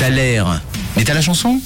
[0.00, 0.62] T'as l'air.
[0.96, 1.60] Mais t'as la chanson?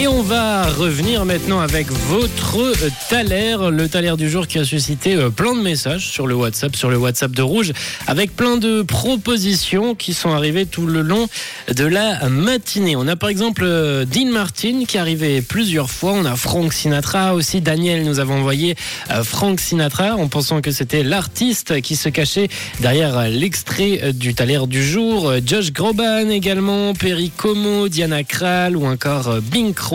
[0.00, 2.72] Et on va revenir maintenant avec votre
[3.10, 6.74] Thaler, le Thaler du jour qui a suscité euh, plein de messages sur le WhatsApp,
[6.74, 7.74] sur le WhatsApp de Rouge,
[8.06, 11.28] avec plein de propositions qui sont arrivées tout le long
[11.70, 12.96] de la matinée.
[12.96, 16.12] On a par exemple euh, Dean Martin qui est arrivé plusieurs fois.
[16.12, 17.60] On a Frank Sinatra aussi.
[17.60, 18.76] Daniel nous avait envoyé
[19.10, 22.48] euh, Frank Sinatra en pensant que c'était l'artiste qui se cachait
[22.80, 25.34] derrière l'extrait du Thaler du jour.
[25.44, 29.89] Josh Groban également, Perry Como, Diana Krall ou encore Bing Crosby.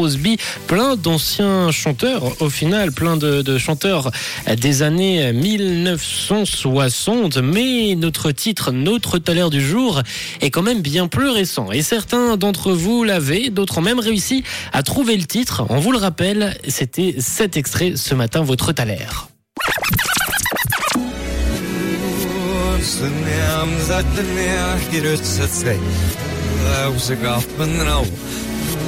[0.67, 4.12] Plein d'anciens chanteurs au final, plein de, chanteurs
[4.58, 7.38] des années 1960.
[7.38, 10.02] Mais notre titre, notre Thaler du jour
[10.41, 11.71] est quand même bien plus récent.
[11.71, 15.66] Et certains d'entre vous l'avaient, d'autres ont même réussi à trouver le titre.
[15.70, 18.73] On vous le rappelle, c'était cet extrait ce matin, votre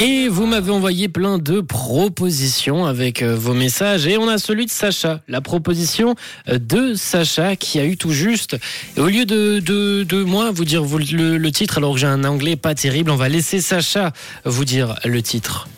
[0.00, 4.06] Et vous m'avez envoyé plein de propositions avec euh, vos messages.
[4.06, 5.20] Et on a celui de Sacha.
[5.28, 6.14] La proposition
[6.48, 8.56] euh, de Sacha qui a eu tout juste.
[8.96, 12.06] Et au lieu de, de, de moi vous dire le, le titre, alors que j'ai
[12.06, 14.12] un anglais pas terrible, on va laisser Sacha
[14.44, 15.68] vous dire le titre.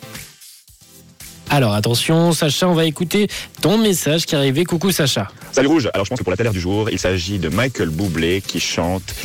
[1.49, 3.27] Alors attention, Sacha, on va écouter
[3.61, 4.65] ton message qui est arrivé.
[4.65, 5.27] Coucou Sacha.
[5.51, 7.89] Salut Rouge, alors je pense que pour la télé du jour, il s'agit de Michael
[7.89, 9.15] Bublé qui chante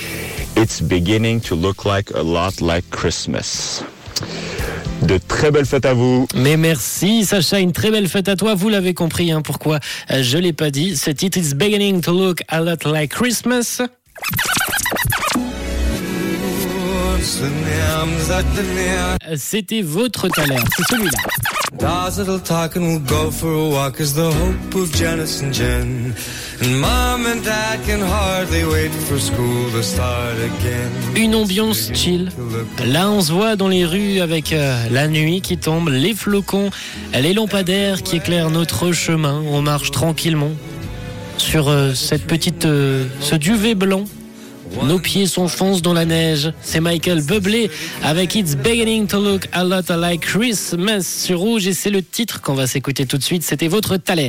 [0.57, 3.83] It's beginning to look like a lot like Christmas.
[5.03, 6.27] De très belles fêtes à vous.
[6.35, 8.55] Mais merci Sacha, une très belle fête à toi.
[8.55, 9.79] Vous l'avez compris, hein, pourquoi
[10.11, 10.97] euh, je l'ai pas dit.
[10.97, 13.83] Ce titre is beginning to look a lot like Christmas.
[19.37, 21.19] C'était votre talent, c'est celui-là.
[21.79, 25.53] Does little talk and we'll go for a walk is the hope of Janice and
[25.53, 26.15] Jen.
[26.61, 30.91] And mom and dad can hardly wait for school to start again.
[31.17, 32.31] Une ambiance chill.
[32.87, 36.71] Là, on se voit dans les rues avec euh, la nuit qui tombe, les flocons,
[37.13, 39.43] les lampadaires qui éclairent notre chemin.
[39.51, 40.53] On marche tranquillement
[41.39, 44.05] sur euh, cette petite, euh, ce duvet blanc.
[44.83, 46.53] Nos pieds s'enfoncent dans la neige.
[46.63, 47.71] C'est Michael Bublé
[48.03, 52.41] avec It's Beginning to Look a Lot Like Christmas sur Rouge et c'est le titre
[52.41, 53.43] qu'on va s'écouter tout de suite.
[53.43, 54.23] C'était votre talent.